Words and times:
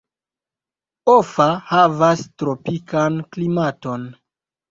Offa 1.15 1.47
havas 1.73 2.25
tropikan 2.43 3.21
klimaton. 3.35 4.09